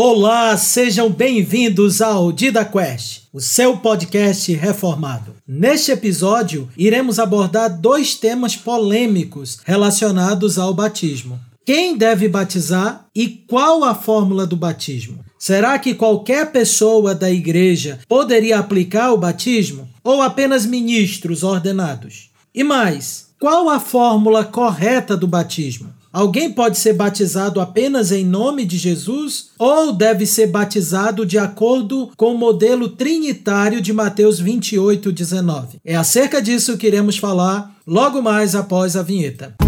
[0.00, 5.34] Olá, sejam bem-vindos ao DidaQuest, o seu podcast reformado.
[5.44, 11.40] Neste episódio, iremos abordar dois temas polêmicos relacionados ao batismo.
[11.66, 15.18] Quem deve batizar e qual a fórmula do batismo?
[15.36, 22.30] Será que qualquer pessoa da igreja poderia aplicar o batismo ou apenas ministros ordenados?
[22.54, 25.97] E mais, qual a fórmula correta do batismo?
[26.18, 32.10] Alguém pode ser batizado apenas em nome de Jesus ou deve ser batizado de acordo
[32.16, 35.78] com o modelo trinitário de Mateus 28, 19?
[35.84, 39.67] É acerca disso que iremos falar logo mais após a vinheta.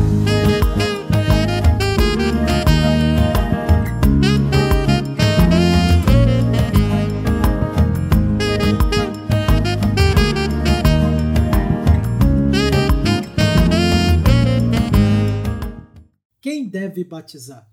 [17.01, 17.69] Deve batizar?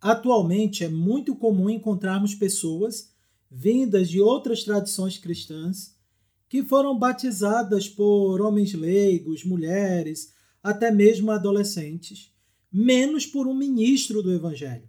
[0.00, 3.12] Atualmente é muito comum encontrarmos pessoas
[3.50, 5.96] vindas de outras tradições cristãs
[6.48, 10.32] que foram batizadas por homens leigos, mulheres,
[10.62, 12.32] até mesmo adolescentes,
[12.72, 14.88] menos por um ministro do Evangelho.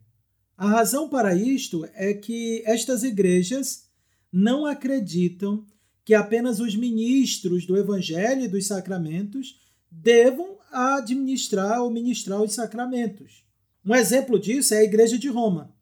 [0.57, 3.89] A razão para isto é que estas igrejas
[4.31, 5.65] não acreditam
[6.03, 9.59] que apenas os ministros do Evangelho e dos sacramentos
[9.89, 13.43] devam administrar ou ministrar os sacramentos.
[13.85, 15.75] Um exemplo disso é a Igreja de Roma.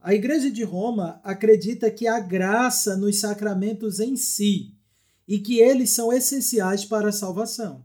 [0.00, 4.74] A Igreja de Roma acredita que há graça nos sacramentos em si
[5.26, 7.84] e que eles são essenciais para a salvação.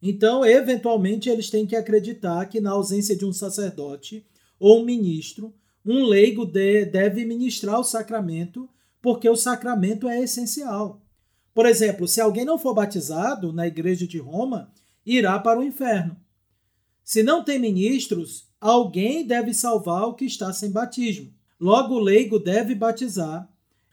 [0.00, 4.26] Então, eventualmente, eles têm que acreditar que, na ausência de um sacerdote
[4.60, 8.68] ou um ministro, um leigo deve ministrar o sacramento,
[9.00, 11.02] porque o sacramento é essencial.
[11.54, 14.70] Por exemplo, se alguém não for batizado na Igreja de Roma,
[15.06, 16.16] irá para o inferno.
[17.04, 21.30] Se não tem ministros, alguém deve salvar o que está sem batismo.
[21.60, 23.46] Logo, o leigo deve batizar.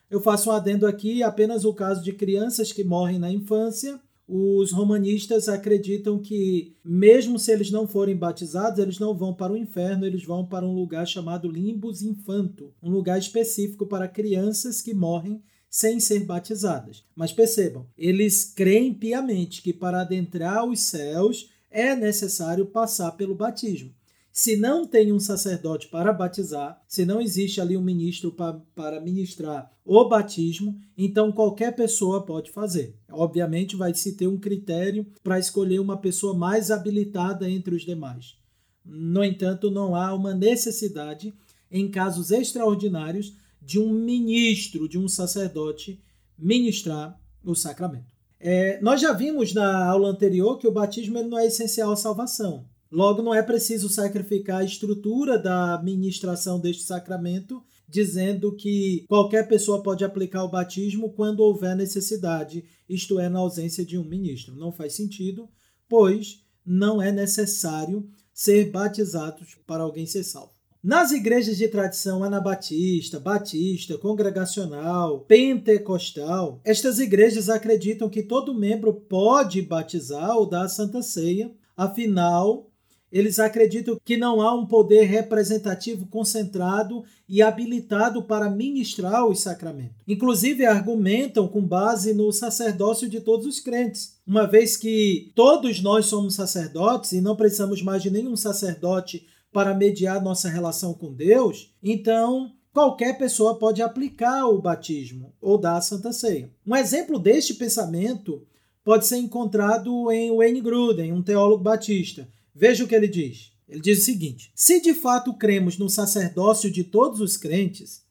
[0.09, 3.99] Eu faço um adendo aqui apenas o caso de crianças que morrem na infância.
[4.27, 9.57] Os romanistas acreditam que, mesmo se eles não forem batizados, eles não vão para o
[9.57, 14.93] inferno, eles vão para um lugar chamado limbus infanto um lugar específico para crianças que
[14.93, 17.03] morrem sem ser batizadas.
[17.13, 23.91] Mas percebam, eles creem piamente que para adentrar os céus é necessário passar pelo batismo.
[24.31, 28.31] Se não tem um sacerdote para batizar, se não existe ali um ministro
[28.75, 32.95] para, ministrar o batismo, então qualquer pessoa pode fazer.
[33.11, 38.37] Obviamente, vai se ter um critério para escolher uma pessoa mais habilitada entre os demais.
[38.85, 41.33] No entanto, não há uma necessidade,
[41.69, 46.01] em casos extraordinários, de um ministro, de um sacerdote
[46.37, 48.10] ministrar o sacramento.
[48.43, 51.95] É, nós já vimos na aula anterior que o batismo ele não é essencial à
[51.95, 52.65] salvação.
[52.91, 59.83] Logo, não é preciso sacrificar a estrutura da administração deste sacramento, dizendo que qualquer pessoa
[59.83, 64.55] pode aplicar o batismo quando houver necessidade, isto é, na ausência de um ministro.
[64.55, 65.47] Não faz sentido,
[65.87, 70.60] pois não é necessário ser batizado para alguém ser salvo.
[70.83, 79.61] Nas igrejas de tradição anabatista, batista, congregacional, pentecostal, estas igrejas acreditam que todo membro pode
[79.61, 82.67] batizar ou dar a santa ceia, afinal,
[83.11, 89.97] eles acreditam que não há um poder representativo concentrado e habilitado para ministrar os sacramentos.
[90.07, 96.07] Inclusive, argumentam com base no sacerdócio de todos os crentes, uma vez que todos nós
[96.07, 101.73] somos sacerdotes e não precisamos mais de nenhum sacerdote para mediar nossa relação com Deus,
[101.83, 106.49] então qualquer pessoa pode aplicar o batismo ou dar a Santa Ceia.
[106.65, 108.45] Um exemplo deste pensamento
[108.83, 112.27] pode ser encontrado em Wayne Gruden, um teólogo batista.
[112.55, 113.51] Veja o que ele diz.
[113.67, 118.03] Ele diz o seguinte: Se de fato cremos no sacerdócio de todos os crentes,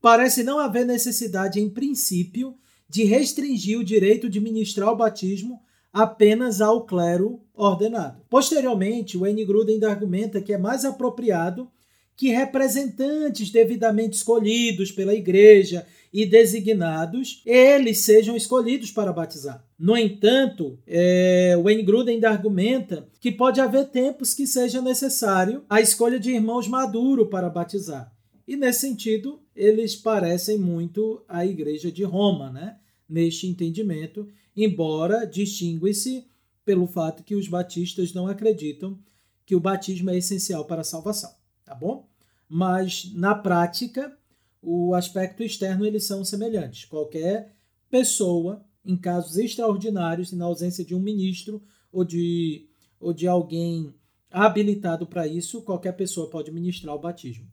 [0.00, 2.54] parece não haver necessidade, em princípio,
[2.88, 5.62] de restringir o direito de ministrar o batismo
[5.98, 8.22] apenas ao clero ordenado.
[8.30, 11.68] Posteriormente, Wayne Gruden ainda argumenta que é mais apropriado
[12.16, 19.64] que representantes devidamente escolhidos pela igreja e designados, eles sejam escolhidos para batizar.
[19.76, 25.80] No entanto, é, Wayne Gruden ainda argumenta que pode haver tempos que seja necessário a
[25.80, 28.12] escolha de irmãos maduros para batizar.
[28.46, 32.76] E nesse sentido, eles parecem muito a igreja de Roma, né?
[33.08, 34.28] neste entendimento,
[34.64, 36.26] embora distingue-se
[36.64, 38.98] pelo fato que os batistas não acreditam
[39.46, 41.32] que o batismo é essencial para a salvação,
[41.64, 42.06] tá bom?
[42.48, 44.16] Mas na prática,
[44.60, 46.84] o aspecto externo eles são semelhantes.
[46.84, 47.54] Qualquer
[47.90, 52.68] pessoa, em casos extraordinários e na ausência de um ministro ou de,
[53.00, 53.94] ou de alguém
[54.30, 57.46] habilitado para isso, qualquer pessoa pode ministrar o batismo.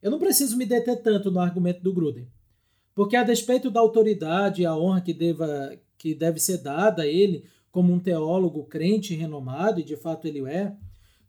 [0.00, 2.28] Eu não preciso me deter tanto no argumento do Gruden,
[2.94, 7.06] porque a despeito da autoridade e a honra que, deva, que deve ser dada a
[7.06, 10.74] ele como um teólogo crente renomado, e de fato ele é,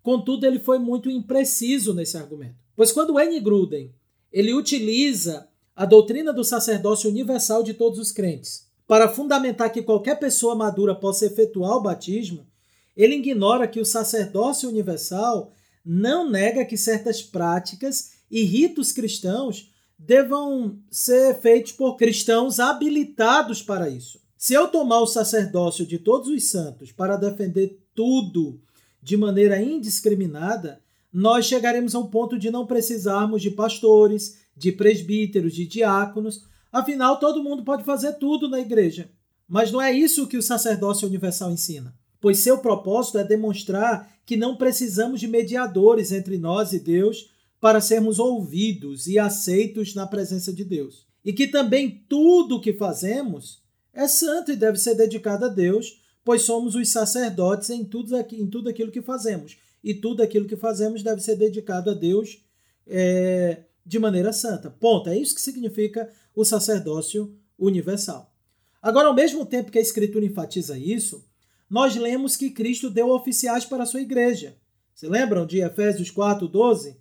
[0.02, 2.56] contudo ele foi muito impreciso nesse argumento.
[2.76, 3.40] Pois quando N.
[3.40, 3.92] Gruden
[4.32, 10.18] ele utiliza a doutrina do sacerdócio universal de todos os crentes para fundamentar que qualquer
[10.18, 12.48] pessoa madura possa efetuar o batismo,
[12.96, 15.52] ele ignora que o sacerdócio universal
[15.86, 23.90] não nega que certas práticas e ritos cristãos devam ser feitos por cristãos habilitados para
[23.90, 24.20] isso.
[24.38, 28.60] Se eu tomar o sacerdócio de todos os santos para defender tudo
[29.02, 30.82] de maneira indiscriminada,
[31.12, 36.44] nós chegaremos ao ponto de não precisarmos de pastores, de presbíteros, de diáconos.
[36.72, 39.10] Afinal, todo mundo pode fazer tudo na igreja.
[39.48, 44.36] Mas não é isso que o sacerdócio universal ensina pois seu propósito é demonstrar que
[44.36, 47.30] não precisamos de mediadores entre nós e Deus
[47.60, 51.08] para sermos ouvidos e aceitos na presença de Deus.
[51.24, 53.62] E que também tudo o que fazemos
[53.98, 58.46] é santo e deve ser dedicado a Deus, pois somos os sacerdotes em tudo, em
[58.46, 59.58] tudo aquilo que fazemos.
[59.84, 62.46] E tudo aquilo que fazemos deve ser dedicado a Deus
[62.86, 64.70] é, de maneira santa.
[64.70, 65.10] Ponto.
[65.10, 68.32] É isso que significa o sacerdócio universal.
[68.80, 71.28] Agora, ao mesmo tempo que a Escritura enfatiza isso,
[71.68, 74.56] nós lemos que Cristo deu oficiais para a sua igreja.
[74.94, 76.96] Se lembram de Efésios 4, 12?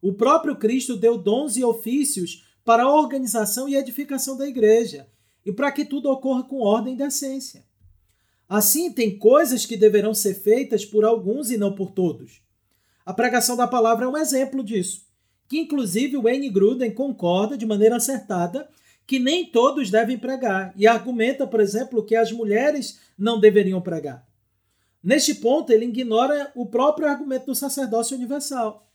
[0.00, 5.08] O próprio Cristo deu dons e ofícios para a organização e edificação da igreja
[5.44, 7.64] e para que tudo ocorra com ordem e decência.
[8.48, 12.42] Assim, tem coisas que deverão ser feitas por alguns e não por todos.
[13.04, 15.06] A pregação da palavra é um exemplo disso,
[15.48, 16.50] que inclusive N.
[16.50, 18.68] Gruden concorda de maneira acertada
[19.06, 24.26] que nem todos devem pregar e argumenta, por exemplo, que as mulheres não deveriam pregar.
[25.02, 28.86] Neste ponto, ele ignora o próprio argumento do sacerdócio universal.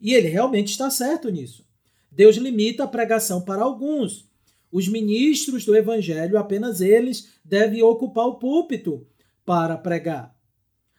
[0.00, 1.66] E ele realmente está certo nisso.
[2.10, 4.29] Deus limita a pregação para alguns.
[4.70, 9.06] Os ministros do evangelho, apenas eles, devem ocupar o púlpito
[9.44, 10.34] para pregar.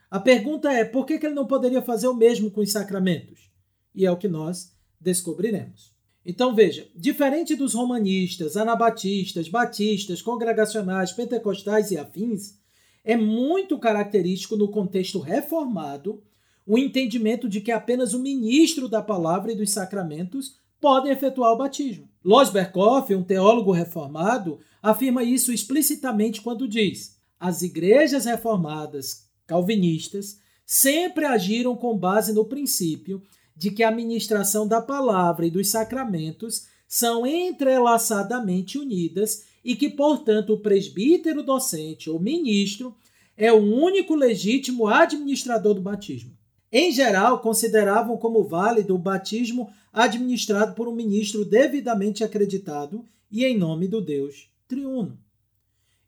[0.09, 3.49] A pergunta é: por que ele não poderia fazer o mesmo com os sacramentos?
[3.95, 5.91] E é o que nós descobriremos.
[6.25, 12.59] Então veja, diferente dos romanistas, anabatistas, batistas, congregacionais, pentecostais e afins,
[13.03, 16.21] é muito característico no contexto reformado
[16.65, 21.57] o entendimento de que apenas o ministro da palavra e dos sacramentos podem efetuar o
[21.57, 22.09] batismo.
[22.25, 31.25] Lois Berkoff, um teólogo reformado, afirma isso explicitamente quando diz: as igrejas reformadas calvinistas sempre
[31.25, 33.21] agiram com base no princípio
[33.55, 40.53] de que a ministração da palavra e dos sacramentos são entrelaçadamente unidas e que, portanto,
[40.53, 42.95] o presbítero docente ou ministro
[43.37, 46.31] é o único legítimo administrador do batismo.
[46.71, 53.57] Em geral, consideravam como válido o batismo administrado por um ministro devidamente acreditado e em
[53.57, 55.19] nome do Deus triuno.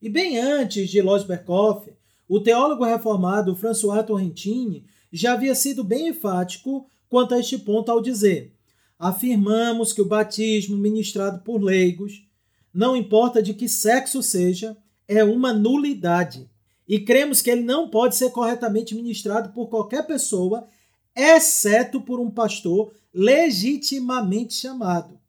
[0.01, 1.91] E bem antes de Lois Berkoff,
[2.27, 8.01] o teólogo reformado François Torrentini já havia sido bem enfático quanto a este ponto ao
[8.01, 8.53] dizer:
[8.97, 12.25] afirmamos que o batismo ministrado por leigos,
[12.73, 14.77] não importa de que sexo seja,
[15.07, 16.49] é uma nulidade.
[16.87, 20.67] E cremos que ele não pode ser corretamente ministrado por qualquer pessoa,
[21.15, 25.19] exceto por um pastor legitimamente chamado,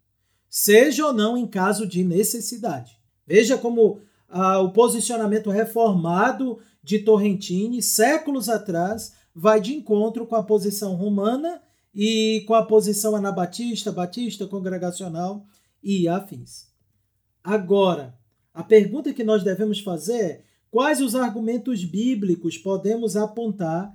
[0.48, 2.98] seja ou não em caso de necessidade.
[3.26, 10.42] Veja como ah, o posicionamento reformado de Torrentini, séculos atrás, vai de encontro com a
[10.42, 11.60] posição romana
[11.94, 15.46] e com a posição anabatista, batista, congregacional
[15.82, 16.68] e afins.
[17.42, 18.14] Agora,
[18.52, 23.94] a pergunta que nós devemos fazer é: quais os argumentos bíblicos podemos apontar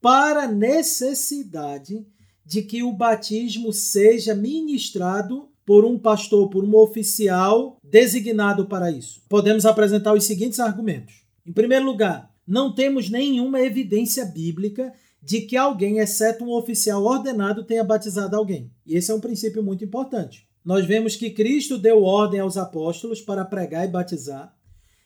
[0.00, 2.06] para a necessidade
[2.50, 9.22] de que o batismo seja ministrado por um pastor, por um oficial designado para isso?
[9.28, 11.22] Podemos apresentar os seguintes argumentos.
[11.46, 14.92] Em primeiro lugar, não temos nenhuma evidência bíblica
[15.22, 18.68] de que alguém, exceto um oficial ordenado, tenha batizado alguém.
[18.84, 20.44] E esse é um princípio muito importante.
[20.64, 24.52] Nós vemos que Cristo deu ordem aos apóstolos para pregar e batizar.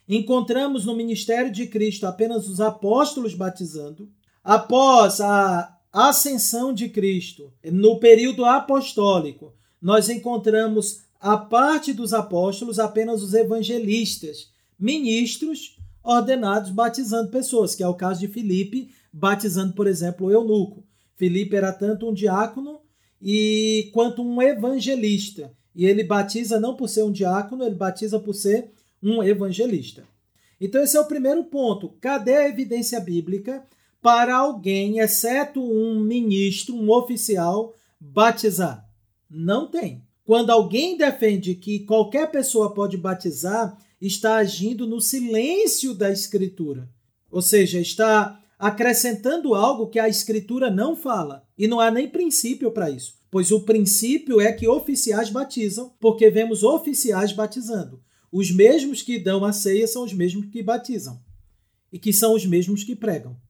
[0.08, 4.08] Encontramos no ministério de Cristo apenas os apóstolos batizando.
[4.42, 13.22] Após a ascensão de Cristo, no período apostólico, nós encontramos a parte dos apóstolos apenas
[13.22, 14.48] os evangelistas,
[14.78, 20.84] ministros ordenados batizando pessoas, que é o caso de Filipe, batizando, por exemplo, o eunuco.
[21.16, 22.80] Filipe era tanto um diácono
[23.22, 25.52] e quanto um evangelista.
[25.74, 28.72] E ele batiza não por ser um diácono, ele batiza por ser
[29.02, 30.04] um evangelista.
[30.60, 31.96] Então esse é o primeiro ponto.
[32.00, 33.64] Cadê a evidência bíblica
[34.04, 38.86] para alguém, exceto um ministro, um oficial, batizar?
[39.30, 40.04] Não tem.
[40.26, 46.86] Quando alguém defende que qualquer pessoa pode batizar, está agindo no silêncio da Escritura.
[47.30, 51.42] Ou seja, está acrescentando algo que a Escritura não fala.
[51.56, 53.14] E não há nem princípio para isso.
[53.30, 58.02] Pois o princípio é que oficiais batizam, porque vemos oficiais batizando.
[58.30, 61.18] Os mesmos que dão a ceia são os mesmos que batizam.
[61.90, 63.42] E que são os mesmos que pregam.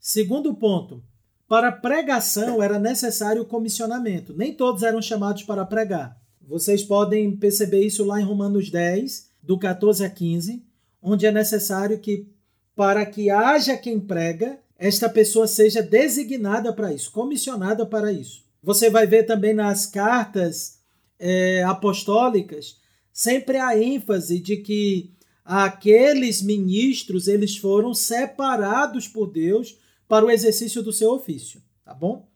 [0.00, 1.02] Segundo ponto,
[1.48, 4.34] para pregação era necessário o comissionamento.
[4.36, 6.16] Nem todos eram chamados para pregar.
[6.40, 10.62] Vocês podem perceber isso lá em Romanos 10, do 14 a 15,
[11.02, 12.26] onde é necessário que,
[12.74, 18.44] para que haja quem prega, esta pessoa seja designada para isso, comissionada para isso.
[18.62, 20.78] Você vai ver também nas cartas
[21.18, 22.76] é, apostólicas
[23.18, 25.10] sempre a ênfase de que
[25.44, 29.76] aqueles ministros eles foram separados por Deus
[30.08, 32.26] para o exercício do seu ofício, tá bom?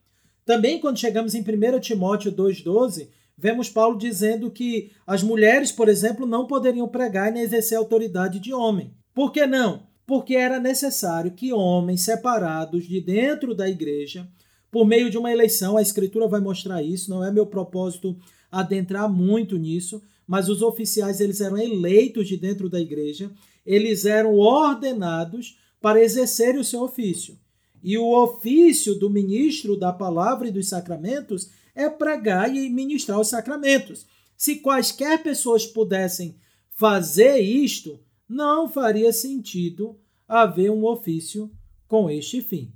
[0.45, 6.27] Também quando chegamos em 1 Timóteo 2:12, vemos Paulo dizendo que as mulheres, por exemplo,
[6.27, 8.93] não poderiam pregar nem exercer autoridade de homem.
[9.15, 9.87] Por que não?
[10.07, 14.29] Porque era necessário que homens separados de dentro da igreja,
[14.71, 18.17] por meio de uma eleição, a escritura vai mostrar isso, não é meu propósito
[18.51, 23.31] adentrar muito nisso, mas os oficiais eles eram eleitos de dentro da igreja,
[23.65, 27.39] eles eram ordenados para exercerem o seu ofício.
[27.83, 33.29] E o ofício do ministro da palavra e dos sacramentos é pregar e ministrar os
[33.29, 34.07] sacramentos.
[34.37, 36.37] Se quaisquer pessoas pudessem
[36.71, 39.99] fazer isto, não faria sentido
[40.29, 41.51] haver um ofício
[41.89, 42.73] com este fim.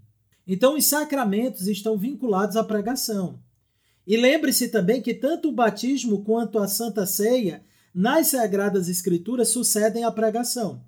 [0.47, 3.41] Então, os sacramentos estão vinculados à pregação.
[4.07, 10.05] E lembre-se também que tanto o batismo quanto a Santa Ceia, nas Sagradas Escrituras, sucedem
[10.05, 10.85] à pregação.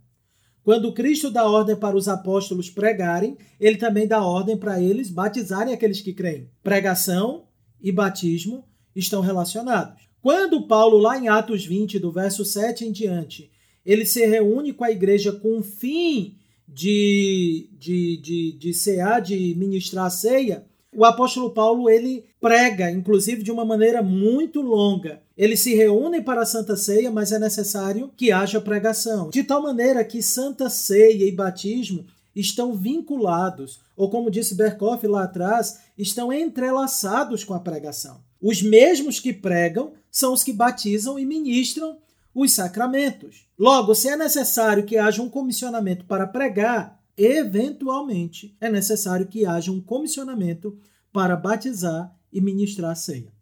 [0.62, 5.72] Quando Cristo dá ordem para os apóstolos pregarem, ele também dá ordem para eles batizarem
[5.72, 6.50] aqueles que creem.
[6.62, 7.44] Pregação
[7.80, 10.08] e batismo estão relacionados.
[10.20, 13.50] Quando Paulo, lá em Atos 20, do verso 7 em diante,
[13.84, 16.36] ele se reúne com a igreja com o fim
[16.66, 23.42] de, de, de, de cear, de ministrar a ceia, o apóstolo Paulo ele prega, inclusive
[23.42, 25.20] de uma maneira muito longa.
[25.36, 29.30] Eles se reúnem para a Santa Ceia, mas é necessário que haja pregação.
[29.30, 35.24] De tal maneira que Santa Ceia e batismo estão vinculados, ou como disse Berkoff lá
[35.24, 38.20] atrás, estão entrelaçados com a pregação.
[38.40, 41.98] Os mesmos que pregam são os que batizam e ministram
[42.34, 43.46] os sacramentos.
[43.58, 49.72] Logo, se é necessário que haja um comissionamento para pregar, eventualmente é necessário que haja
[49.72, 50.78] um comissionamento
[51.12, 53.32] para batizar e ministrar a ceia.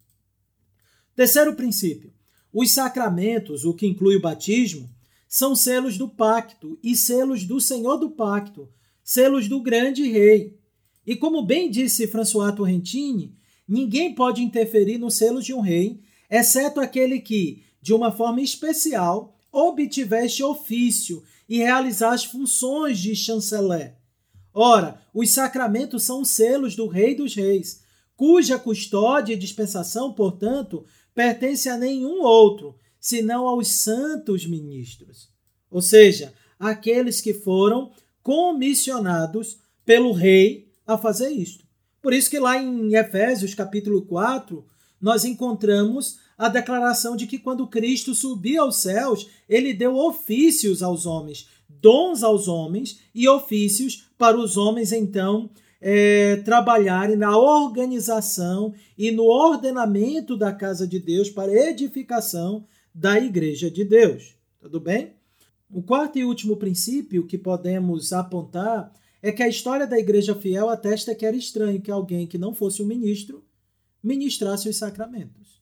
[1.15, 2.11] Terceiro princípio:
[2.51, 4.89] os sacramentos, o que inclui o batismo,
[5.27, 8.67] são selos do pacto e selos do Senhor do pacto,
[9.03, 10.57] selos do grande rei.
[11.05, 16.79] E como bem disse François Torrentini, ninguém pode interferir nos selos de um rei, exceto
[16.79, 23.95] aquele que, de uma forma especial, obtiver este ofício e realizar as funções de chanceler.
[24.53, 27.81] Ora, os sacramentos são os selos do Rei dos Reis,
[28.15, 35.29] cuja custódia e dispensação, portanto, pertence a nenhum outro, senão aos santos ministros.
[35.69, 37.91] Ou seja, aqueles que foram
[38.23, 41.65] comissionados pelo rei a fazer isto.
[42.01, 44.65] Por isso que lá em Efésios capítulo 4,
[44.99, 51.05] nós encontramos a declaração de que quando Cristo subiu aos céus, ele deu ofícios aos
[51.05, 55.49] homens, dons aos homens e ofícios para os homens, então,
[55.81, 63.69] é, trabalharem na organização e no ordenamento da casa de Deus para edificação da igreja
[63.69, 64.35] de Deus.
[64.59, 65.13] Tudo bem?
[65.69, 68.91] O quarto e último princípio que podemos apontar
[69.21, 72.53] é que a história da igreja fiel atesta que era estranho que alguém que não
[72.53, 73.43] fosse um ministro
[74.01, 75.56] ministrasse os sacramentos.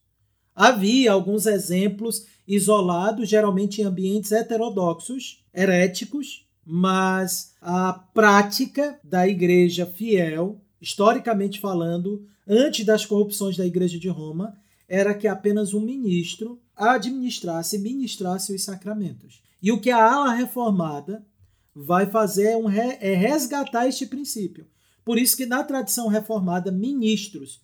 [0.56, 10.58] Havia alguns exemplos isolados, geralmente em ambientes heterodoxos, heréticos, mas a prática da igreja fiel,
[10.80, 14.56] historicamente falando, antes das corrupções da igreja de Roma,
[14.88, 19.42] era que apenas um ministro administrasse e ministrasse os sacramentos.
[19.62, 21.26] E o que a ala reformada
[21.74, 24.66] vai fazer é, um re, é resgatar este princípio.
[25.04, 27.60] Por isso que na tradição reformada, ministros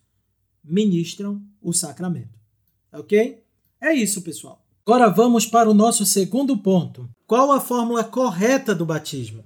[0.63, 2.42] ministram o sacramento.
[2.93, 3.43] Ok?
[3.81, 4.63] É isso, pessoal.
[4.85, 7.09] Agora vamos para o nosso segundo ponto.
[7.27, 9.45] Qual a fórmula correta do batismo?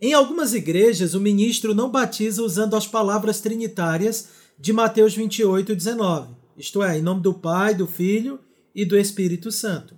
[0.00, 6.34] Em algumas igrejas, o ministro não batiza usando as palavras trinitárias de Mateus 28, 19,
[6.56, 8.38] isto é, em nome do Pai, do Filho
[8.74, 9.94] e do Espírito Santo.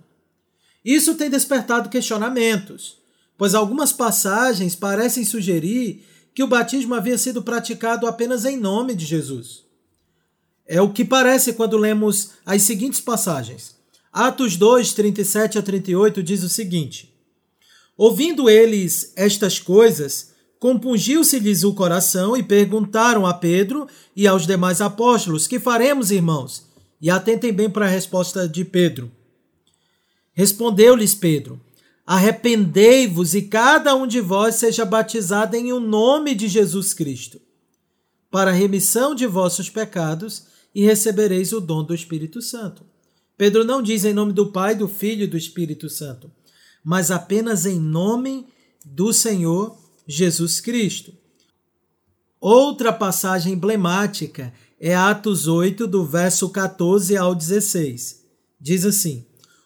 [0.83, 2.97] Isso tem despertado questionamentos,
[3.37, 9.05] pois algumas passagens parecem sugerir que o batismo havia sido praticado apenas em nome de
[9.05, 9.65] Jesus.
[10.71, 13.75] É o que parece quando lemos as seguintes passagens.
[14.13, 17.11] Atos 2, 37 a 38 diz o seguinte:
[17.97, 25.47] Ouvindo eles estas coisas, compungiu-se-lhes o coração e perguntaram a Pedro e aos demais apóstolos:
[25.47, 26.67] Que faremos, irmãos?
[27.01, 29.11] E atentem bem para a resposta de Pedro.
[30.33, 31.59] Respondeu-lhes Pedro:
[32.05, 37.41] Arrependei-vos e cada um de vós seja batizado em o um nome de Jesus Cristo,
[38.29, 42.83] para a remissão de vossos pecados, e recebereis o dom do Espírito Santo.
[43.37, 46.31] Pedro não diz em nome do Pai, do Filho e do Espírito Santo,
[46.83, 48.47] mas apenas em nome
[48.85, 51.13] do Senhor Jesus Cristo.
[52.39, 58.23] Outra passagem emblemática é Atos 8, do verso 14 ao 16.
[58.59, 59.25] Diz assim: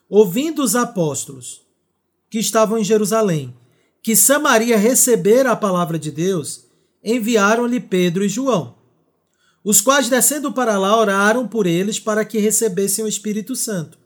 [0.10, 1.62] Ouvindo os apóstolos
[2.30, 3.56] que estavam em Jerusalém
[4.04, 6.66] que Samaria recebera a palavra de Deus,
[7.02, 8.76] enviaram-lhe Pedro e João,
[9.64, 13.98] os quais, descendo para lá, oraram por eles para que recebessem o Espírito Santo,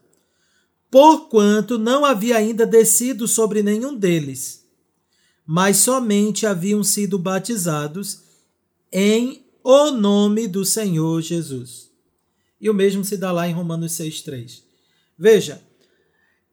[0.91, 4.65] porquanto não havia ainda descido sobre nenhum deles,
[5.45, 8.21] mas somente haviam sido batizados
[8.91, 11.89] em o nome do Senhor Jesus.
[12.59, 14.61] E o mesmo se dá lá em Romanos 6,3.
[15.17, 15.61] Veja,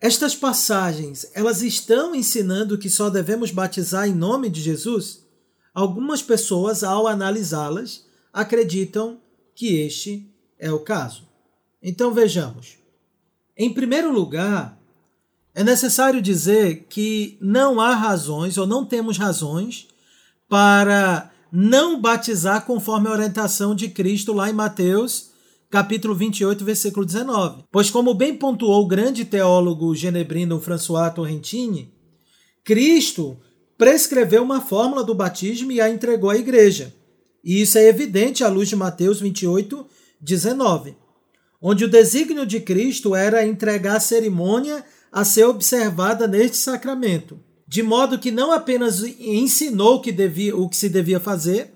[0.01, 5.25] estas passagens, elas estão ensinando que só devemos batizar em nome de Jesus?
[5.73, 9.21] Algumas pessoas, ao analisá-las, acreditam
[9.55, 11.23] que este é o caso.
[11.81, 12.77] Então vejamos.
[13.57, 14.77] Em primeiro lugar,
[15.55, 19.87] é necessário dizer que não há razões ou não temos razões
[20.49, 25.31] para não batizar conforme a orientação de Cristo lá em Mateus,
[25.71, 27.63] capítulo 28, versículo 19.
[27.71, 31.95] Pois como bem pontuou o grande teólogo genebrino François Torrentini,
[32.65, 33.39] Cristo
[33.79, 36.93] prescreveu uma fórmula do batismo e a entregou à igreja.
[37.45, 39.87] E isso é evidente à luz de Mateus 28,
[40.21, 40.97] 19,
[41.61, 47.83] onde o desígnio de Cristo era entregar a cerimônia a ser observada neste sacramento de
[47.83, 51.73] modo que não apenas ensinou o que, devia, o que se devia fazer,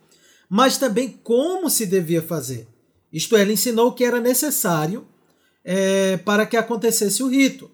[0.48, 2.66] mas também como se devia fazer.
[3.12, 5.06] Isto é, ele ensinou o que era necessário
[5.64, 7.70] é, para que acontecesse o rito.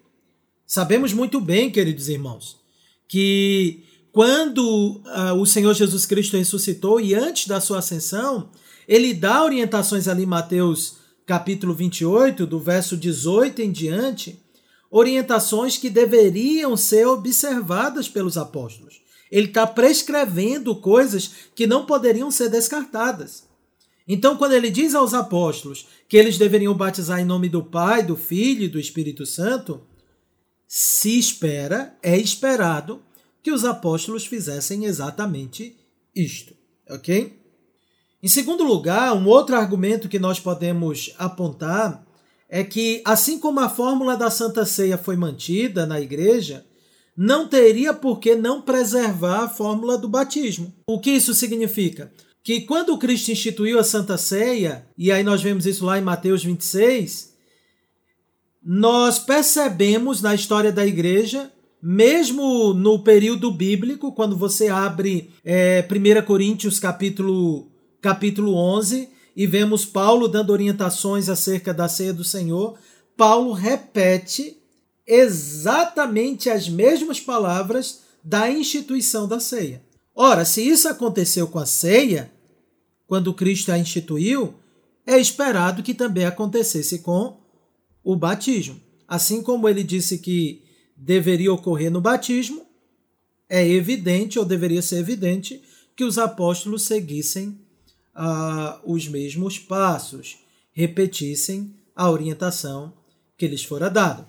[0.65, 2.59] Sabemos muito bem, queridos irmãos,
[3.07, 3.83] que
[4.15, 8.49] quando uh, o Senhor Jesus Cristo ressuscitou e antes da sua ascensão,
[8.87, 14.41] ele dá orientações ali em Mateus capítulo 28, do verso 18 em diante,
[14.89, 19.01] orientações que deveriam ser observadas pelos apóstolos.
[19.29, 23.43] Ele está prescrevendo coisas que não poderiam ser descartadas.
[24.07, 28.15] Então, quando ele diz aos apóstolos que eles deveriam batizar em nome do Pai, do
[28.15, 29.81] Filho e do Espírito Santo,
[30.65, 33.03] se espera, é esperado
[33.45, 35.77] que os apóstolos fizessem exatamente
[36.15, 36.55] isto,
[36.89, 37.39] ok?
[38.23, 42.03] Em segundo lugar, um outro argumento que nós podemos apontar
[42.49, 46.65] é que, assim como a fórmula da Santa Ceia foi mantida na igreja,
[47.15, 50.73] não teria por que não preservar a fórmula do batismo.
[50.87, 52.11] O que isso significa?
[52.43, 56.43] Que quando Cristo instituiu a Santa Ceia, e aí nós vemos isso lá em Mateus
[56.43, 57.35] 26,
[58.63, 61.51] nós percebemos na história da igreja,
[61.81, 69.85] mesmo no período bíblico, quando você abre é, 1 Coríntios capítulo, capítulo 11, e vemos
[69.85, 72.77] Paulo dando orientações acerca da ceia do Senhor,
[73.17, 74.57] Paulo repete
[75.05, 79.83] exatamente as mesmas palavras da instituição da ceia.
[80.15, 82.31] Ora, se isso aconteceu com a ceia,
[83.05, 84.55] quando Cristo a instituiu,
[85.05, 87.37] é esperado que também acontecesse com
[88.03, 88.79] o batismo.
[89.07, 90.64] Assim como ele disse que
[90.95, 92.65] deveria ocorrer no batismo,
[93.49, 95.61] é evidente, ou deveria ser evidente,
[95.95, 97.59] que os apóstolos seguissem
[98.15, 100.37] uh, os mesmos passos,
[100.71, 102.93] repetissem a orientação
[103.37, 104.27] que lhes fora dada.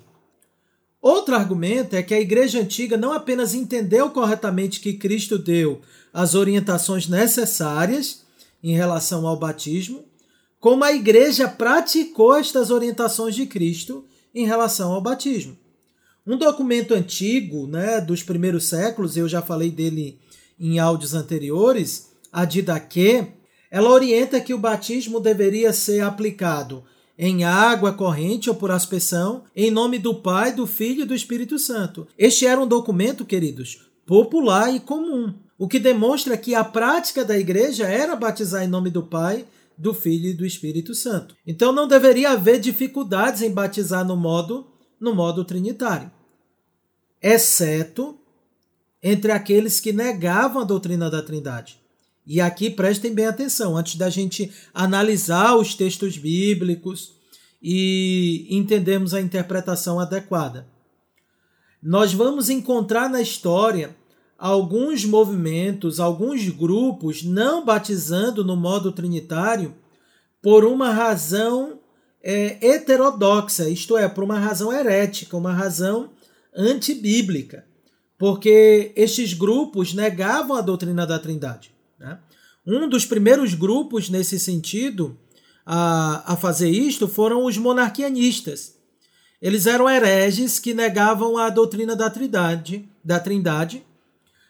[1.01, 5.81] Outro argumento é que a igreja antiga não apenas entendeu corretamente que Cristo deu
[6.13, 8.25] as orientações necessárias
[8.63, 10.05] em relação ao batismo,
[10.59, 15.57] como a igreja praticou estas orientações de Cristo em relação ao batismo.
[16.27, 20.19] Um documento antigo, né, dos primeiros séculos, eu já falei dele
[20.59, 23.29] em áudios anteriores, a Didaquê,
[23.71, 26.83] ela orienta que o batismo deveria ser aplicado
[27.17, 31.59] em água corrente ou por aspersão, em nome do Pai, do Filho e do Espírito
[31.61, 32.09] Santo.
[32.19, 37.39] Este era um documento, queridos, popular e comum, o que demonstra que a prática da
[37.39, 39.47] igreja era batizar em nome do Pai,
[39.79, 41.37] do Filho e do Espírito Santo.
[41.47, 44.67] Então não deveria haver dificuldades em batizar no modo
[44.99, 46.11] no modo trinitário,
[47.23, 48.19] exceto
[49.03, 51.79] entre aqueles que negavam a doutrina da Trindade.
[52.27, 57.13] E aqui prestem bem atenção, antes da gente analisar os textos bíblicos
[57.63, 60.67] e entendermos a interpretação adequada.
[61.81, 63.95] Nós vamos encontrar na história
[64.37, 69.75] alguns movimentos, alguns grupos não batizando no modo trinitário
[70.43, 71.79] por uma razão
[72.23, 76.11] é, heterodoxa, isto é, por uma razão herética, uma razão
[76.57, 77.65] antibíblica,
[78.19, 81.73] porque estes grupos negavam a doutrina da Trindade.
[81.99, 82.19] Né?
[82.67, 85.19] Um dos primeiros grupos nesse sentido
[85.65, 88.77] a, a fazer isto foram os monarquianistas.
[89.41, 93.85] Eles eram hereges que negavam a doutrina da Trindade, da Trindade,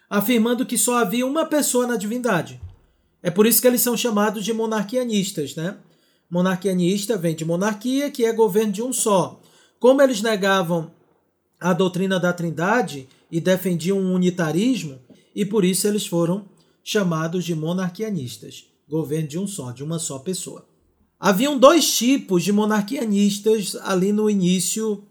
[0.09, 2.61] afirmando que só havia uma pessoa na divindade.
[3.23, 5.77] É por isso que eles são chamados de monarquianistas, né?
[6.31, 9.41] Monarquianista vem de monarquia, que é governo de um só.
[9.81, 10.91] Como eles negavam
[11.61, 14.99] a doutrina da Trindade e defendiam um unitarismo,
[15.35, 16.47] e por isso eles foram
[16.83, 20.67] chamados de monarquianistas, governo de um só, de uma só pessoa.
[21.19, 25.03] Haviam dois tipos de monarquianistas ali no início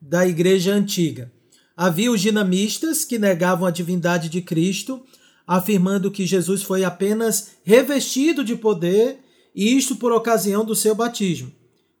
[0.00, 1.32] da Igreja Antiga.
[1.76, 5.02] Havia os dinamistas, que negavam a divindade de Cristo,
[5.46, 9.18] afirmando que Jesus foi apenas revestido de poder,
[9.54, 11.50] e isto por ocasião do seu batismo.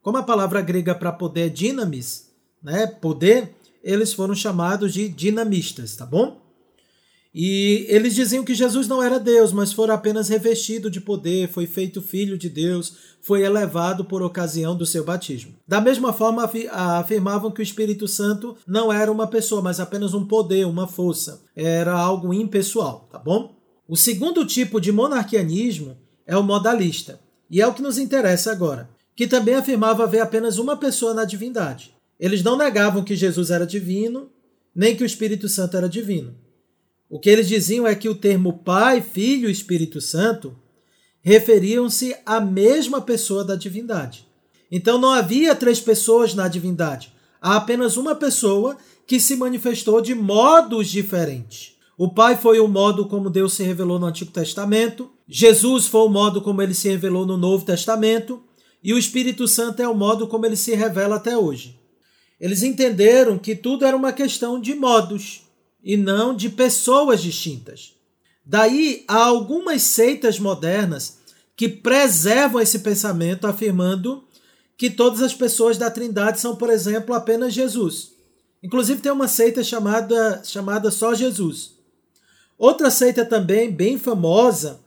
[0.02, 2.30] Como a palavra grega para poder é dinamis,
[2.62, 6.42] né, poder, eles foram chamados de dinamistas, tá bom?
[7.34, 11.66] E eles diziam que Jesus não era Deus, mas foi apenas revestido de poder, foi
[11.66, 15.52] feito filho de Deus, foi elevado por ocasião do seu batismo.
[15.66, 20.24] Da mesma forma, afirmavam que o Espírito Santo não era uma pessoa, mas apenas um
[20.24, 21.42] poder, uma força.
[21.56, 23.56] Era algo impessoal, tá bom?
[23.88, 27.18] O segundo tipo de monarquianismo é o modalista,
[27.50, 31.24] e é o que nos interessa agora, que também afirmava haver apenas uma pessoa na
[31.24, 31.93] divindade.
[32.18, 34.30] Eles não negavam que Jesus era divino,
[34.74, 36.34] nem que o Espírito Santo era divino.
[37.08, 40.56] O que eles diziam é que o termo Pai, Filho e Espírito Santo
[41.20, 44.26] referiam-se à mesma pessoa da divindade.
[44.70, 50.14] Então não havia três pessoas na divindade, há apenas uma pessoa que se manifestou de
[50.14, 51.76] modos diferentes.
[51.96, 56.08] O Pai foi o modo como Deus se revelou no Antigo Testamento, Jesus foi o
[56.08, 58.42] modo como ele se revelou no Novo Testamento,
[58.82, 61.78] e o Espírito Santo é o modo como ele se revela até hoje.
[62.40, 65.42] Eles entenderam que tudo era uma questão de modos
[65.82, 67.94] e não de pessoas distintas.
[68.44, 71.18] Daí há algumas seitas modernas
[71.56, 74.24] que preservam esse pensamento, afirmando
[74.76, 78.12] que todas as pessoas da Trindade são, por exemplo, apenas Jesus.
[78.62, 81.74] Inclusive tem uma seita chamada, chamada Só Jesus.
[82.58, 84.80] Outra seita também bem famosa,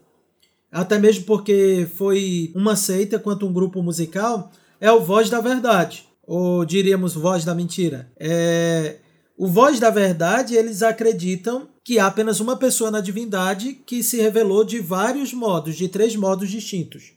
[0.72, 6.07] até mesmo porque foi uma seita quanto um grupo musical, é o Voz da Verdade,
[6.28, 8.12] ou diríamos Voz da Mentira.
[8.20, 8.98] É,
[9.38, 14.20] o Voz da Verdade, eles acreditam que há apenas uma pessoa na divindade que se
[14.20, 17.14] revelou de vários modos, de três modos distintos.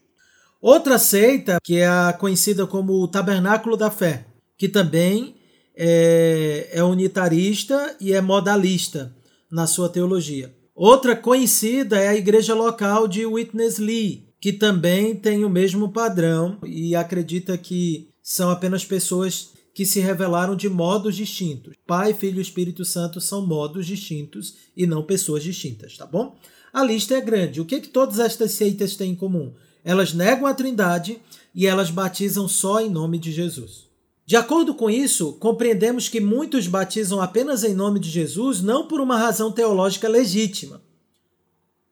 [0.62, 5.34] Outra seita, que é a conhecida como o Tabernáculo da Fé, que também
[5.74, 9.16] é, é unitarista e é modalista
[9.50, 10.54] na sua teologia.
[10.74, 16.58] Outra conhecida é a igreja local de Witness Lee, que também tem o mesmo padrão
[16.64, 21.74] e acredita que são apenas pessoas que se revelaram de modos distintos.
[21.84, 26.36] Pai, Filho e Espírito Santo são modos distintos e não pessoas distintas, tá bom?
[26.72, 27.60] A lista é grande.
[27.60, 29.52] O que, que todas estas seitas têm em comum?
[29.84, 31.20] Elas negam a Trindade
[31.52, 33.88] e elas batizam só em nome de Jesus.
[34.24, 39.00] De acordo com isso, compreendemos que muitos batizam apenas em nome de Jesus não por
[39.00, 40.80] uma razão teológica legítima,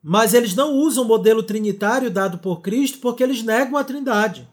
[0.00, 4.48] mas eles não usam o modelo trinitário dado por Cristo porque eles negam a Trindade.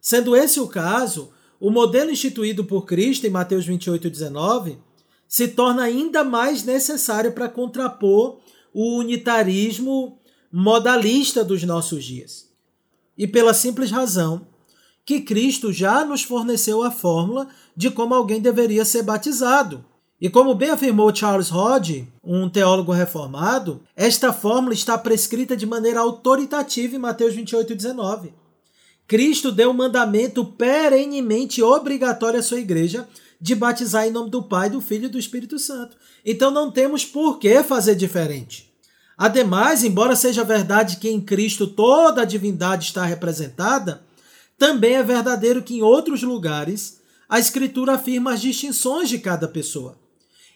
[0.00, 4.78] Sendo esse o caso, o modelo instituído por Cristo em Mateus 28, 19
[5.28, 8.38] se torna ainda mais necessário para contrapor
[8.74, 10.18] o unitarismo
[10.50, 12.48] modalista dos nossos dias.
[13.16, 14.46] E pela simples razão
[15.04, 19.84] que Cristo já nos forneceu a fórmula de como alguém deveria ser batizado.
[20.20, 26.00] E como bem afirmou Charles Hodge, um teólogo reformado, esta fórmula está prescrita de maneira
[26.00, 28.32] autoritativa em Mateus 28, 19.
[29.10, 33.08] Cristo deu um mandamento perenemente obrigatório à sua igreja
[33.40, 35.96] de batizar em nome do Pai, do Filho e do Espírito Santo.
[36.24, 38.72] Então não temos por que fazer diferente.
[39.18, 44.00] Ademais, embora seja verdade que em Cristo toda a divindade está representada,
[44.56, 49.98] também é verdadeiro que em outros lugares a Escritura afirma as distinções de cada pessoa.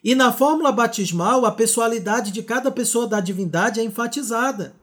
[0.05, 4.77] E na fórmula batismal, a pessoalidade de cada pessoa da divindade é enfatizada.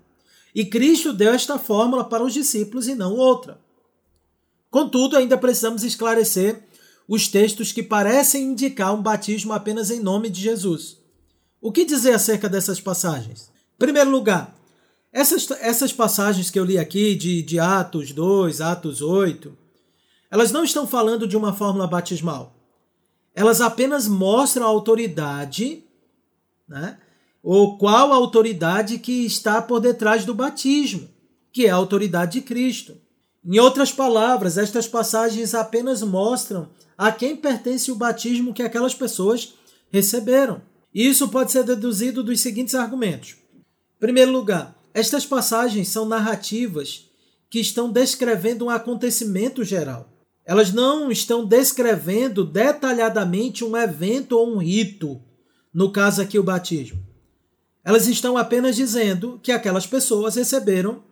[0.54, 3.60] E Cristo deu esta fórmula para os discípulos e não outra.
[4.70, 6.64] Contudo, ainda precisamos esclarecer
[7.08, 10.98] os textos que parecem indicar um batismo apenas em nome de Jesus.
[11.62, 13.52] O que dizer acerca dessas passagens?
[13.76, 14.56] Em primeiro lugar,
[15.14, 19.58] Essas, essas passagens que eu li aqui, de, de Atos 2, Atos 8,
[20.30, 22.56] elas não estão falando de uma fórmula batismal.
[23.36, 25.84] Elas apenas mostram a autoridade,
[26.66, 26.98] né?
[27.44, 31.10] Ou qual a autoridade que está por detrás do batismo,
[31.52, 32.96] que é a autoridade de Cristo.
[33.44, 39.56] Em outras palavras, estas passagens apenas mostram a quem pertence o batismo que aquelas pessoas
[39.92, 40.62] receberam.
[40.94, 43.36] Isso pode ser deduzido dos seguintes argumentos.
[43.58, 47.10] Em primeiro lugar, estas passagens são narrativas
[47.50, 50.10] que estão descrevendo um acontecimento geral.
[50.46, 55.22] Elas não estão descrevendo detalhadamente um evento ou um rito,
[55.74, 57.11] no caso aqui o batismo.
[57.84, 61.04] Elas estão apenas dizendo que aquelas pessoas receberam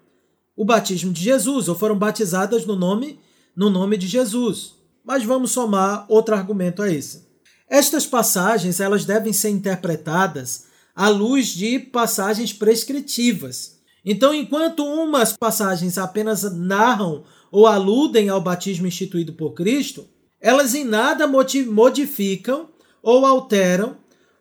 [0.56, 3.20] o batismo de Jesus ou foram batizadas no nome
[3.56, 4.76] no nome de Jesus.
[5.04, 7.28] Mas vamos somar outro argumento a esse.
[7.68, 13.80] Estas passagens elas devem ser interpretadas à luz de passagens prescritivas.
[14.04, 20.08] Então, enquanto umas passagens apenas narram ou aludem ao batismo instituído por Cristo,
[20.40, 22.70] elas em nada modificam
[23.02, 23.98] ou alteram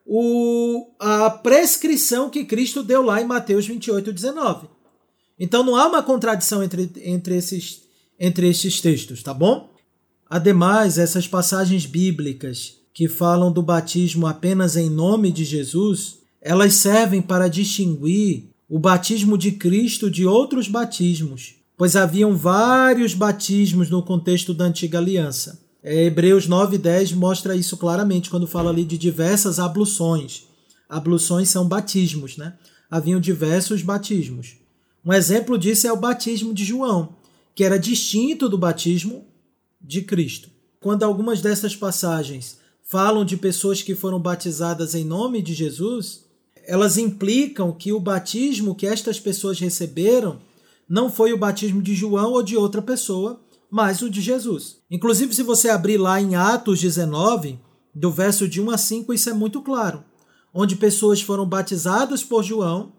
[0.08, 4.68] o, a prescrição que Cristo deu lá em Mateus 28, 19.
[5.38, 7.82] Então não há uma contradição entre, entre, esses,
[8.18, 9.70] entre esses textos, tá bom?
[10.28, 17.20] Ademais, essas passagens bíblicas que falam do batismo apenas em nome de Jesus, elas servem
[17.22, 24.52] para distinguir o batismo de Cristo de outros batismos pois haviam vários batismos no contexto
[24.52, 25.60] da antiga aliança.
[25.82, 30.44] É, Hebreus 9:10 mostra isso claramente quando fala ali de diversas abluções.
[30.88, 32.54] Abluções são batismos, né?
[32.90, 34.56] Haviam diversos batismos.
[35.04, 37.14] Um exemplo disso é o batismo de João,
[37.54, 39.24] que era distinto do batismo
[39.80, 40.50] de Cristo.
[40.80, 46.24] Quando algumas dessas passagens falam de pessoas que foram batizadas em nome de Jesus,
[46.66, 50.38] elas implicam que o batismo que estas pessoas receberam
[50.88, 54.78] não foi o batismo de João ou de outra pessoa, mas o de Jesus.
[54.90, 57.58] Inclusive, se você abrir lá em Atos 19,
[57.94, 60.04] do verso de 1 a 5, isso é muito claro.
[60.52, 62.92] Onde pessoas foram batizadas por João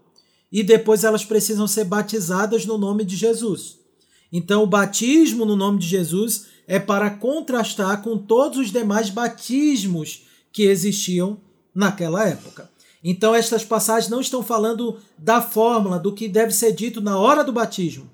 [0.51, 3.79] e depois elas precisam ser batizadas no nome de Jesus.
[4.31, 10.27] Então, o batismo no nome de Jesus é para contrastar com todos os demais batismos
[10.51, 11.39] que existiam
[11.73, 12.69] naquela época.
[13.03, 17.43] Então, estas passagens não estão falando da fórmula, do que deve ser dito na hora
[17.43, 18.09] do batismo,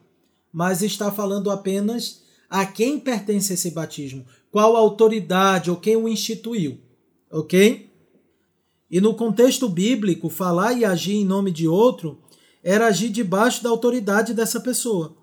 [0.54, 6.80] mas está falando apenas a quem pertence esse batismo, qual autoridade ou quem o instituiu,
[7.32, 7.90] ok?
[8.90, 12.20] E no contexto bíblico, falar e agir em nome de outro
[12.64, 15.16] era agir debaixo da autoridade dessa pessoa.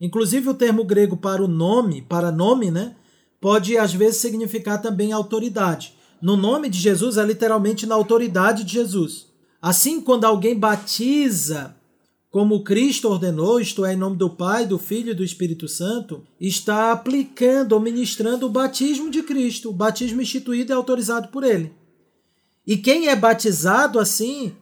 [0.00, 2.96] Inclusive, o termo grego para o nome, para nome, né,
[3.40, 8.72] pode às vezes significar também autoridade no nome de Jesus é literalmente na autoridade de
[8.72, 9.28] Jesus.
[9.62, 11.76] Assim, quando alguém batiza
[12.30, 16.22] como Cristo ordenou, isto é, em nome do Pai, do Filho e do Espírito Santo,
[16.38, 19.70] está aplicando ou ministrando o batismo de Cristo.
[19.70, 21.72] O batismo instituído é autorizado por ele.
[22.66, 24.52] E quem é batizado assim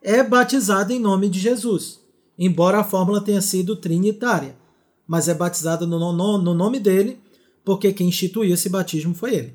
[0.00, 2.00] é batizado em nome de Jesus,
[2.38, 4.56] embora a fórmula tenha sido trinitária,
[5.04, 7.18] mas é batizado no, no, no nome dele,
[7.64, 9.54] porque quem instituiu esse batismo foi ele.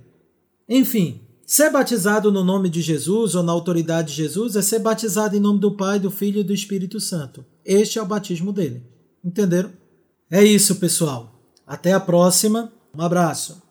[0.67, 5.35] Enfim, Ser batizado no nome de Jesus ou na autoridade de Jesus é ser batizado
[5.35, 7.43] em nome do Pai, do Filho e do Espírito Santo.
[7.65, 8.81] Este é o batismo dele.
[9.21, 9.69] Entenderam?
[10.31, 11.35] É isso, pessoal.
[11.67, 12.71] Até a próxima.
[12.97, 13.61] Um abraço.